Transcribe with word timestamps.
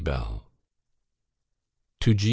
BELL." 0.03 0.43
To 1.99 2.15
G. 2.15 2.19